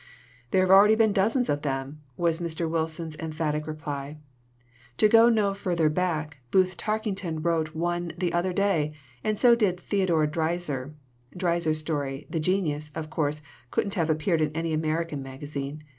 "There 0.49 0.63
have 0.63 0.71
already 0.71 0.95
been 0.95 1.13
dozens 1.13 1.47
of 1.47 1.61
them!" 1.61 2.01
was 2.17 2.39
Mr. 2.39 2.67
Wilson's 2.67 3.15
emphatic 3.17 3.67
reply. 3.67 4.17
"To 4.97 5.07
go 5.07 5.29
no 5.29 5.53
farther 5.53 5.89
back, 5.89 6.39
Booth 6.49 6.75
Tarkington 6.75 7.43
wrote 7.43 7.75
one 7.75 8.11
the 8.17 8.33
other 8.33 8.51
day, 8.51 8.93
and 9.23 9.39
so 9.39 9.53
did 9.53 9.79
Theodore 9.79 10.25
Dreiser. 10.25 10.95
(Dreiser's 11.37 11.77
story, 11.81 12.25
'The 12.31 12.39
"Genius,"' 12.39 12.89
of 12.95 13.11
course 13.11 13.43
couldn't 13.69 13.93
have 13.93 14.09
appeared 14.09 14.41
in 14.41 14.49
any 14.55 14.73
American 14.73 15.21
magazine. 15.21 15.83